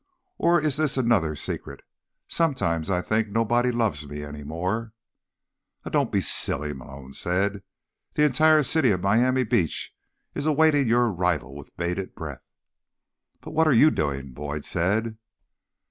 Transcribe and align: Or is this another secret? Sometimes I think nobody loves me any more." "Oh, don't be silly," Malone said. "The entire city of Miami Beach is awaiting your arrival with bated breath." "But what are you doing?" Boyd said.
Or 0.39 0.59
is 0.59 0.77
this 0.77 0.97
another 0.97 1.35
secret? 1.35 1.81
Sometimes 2.27 2.89
I 2.89 3.01
think 3.03 3.27
nobody 3.27 3.69
loves 3.69 4.07
me 4.09 4.23
any 4.23 4.43
more." 4.43 4.93
"Oh, 5.85 5.91
don't 5.91 6.11
be 6.11 6.21
silly," 6.21 6.73
Malone 6.73 7.13
said. 7.13 7.61
"The 8.15 8.23
entire 8.25 8.63
city 8.63 8.89
of 8.89 9.03
Miami 9.03 9.43
Beach 9.43 9.95
is 10.33 10.47
awaiting 10.47 10.87
your 10.87 11.07
arrival 11.11 11.53
with 11.53 11.77
bated 11.77 12.15
breath." 12.15 12.41
"But 13.41 13.51
what 13.51 13.67
are 13.67 13.73
you 13.73 13.91
doing?" 13.91 14.31
Boyd 14.31 14.65
said. 14.65 15.19